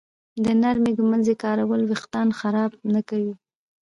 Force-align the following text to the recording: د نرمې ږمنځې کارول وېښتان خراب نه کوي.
د 0.43 0.45
نرمې 0.61 0.91
ږمنځې 0.97 1.35
کارول 1.43 1.81
وېښتان 1.85 2.27
خراب 2.39 2.71
نه 2.93 3.01
کوي. 3.09 3.33